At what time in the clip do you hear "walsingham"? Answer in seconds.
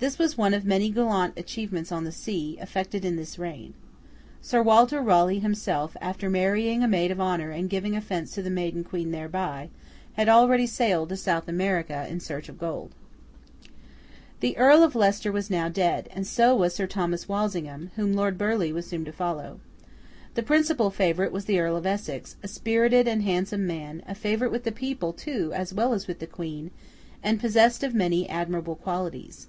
17.28-17.90